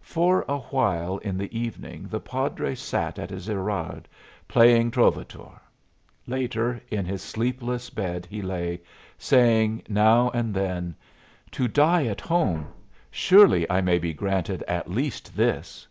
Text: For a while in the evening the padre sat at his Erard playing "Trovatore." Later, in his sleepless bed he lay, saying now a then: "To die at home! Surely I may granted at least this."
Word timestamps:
For 0.00 0.46
a 0.48 0.56
while 0.60 1.18
in 1.18 1.36
the 1.36 1.54
evening 1.58 2.08
the 2.08 2.20
padre 2.20 2.74
sat 2.74 3.18
at 3.18 3.28
his 3.28 3.50
Erard 3.50 4.08
playing 4.48 4.90
"Trovatore." 4.90 5.60
Later, 6.26 6.82
in 6.90 7.04
his 7.04 7.20
sleepless 7.20 7.90
bed 7.90 8.24
he 8.30 8.40
lay, 8.40 8.80
saying 9.18 9.82
now 9.86 10.30
a 10.30 10.42
then: 10.42 10.96
"To 11.50 11.68
die 11.68 12.06
at 12.06 12.22
home! 12.22 12.68
Surely 13.10 13.70
I 13.70 13.82
may 13.82 13.98
granted 14.14 14.62
at 14.62 14.90
least 14.90 15.36
this." 15.36 15.86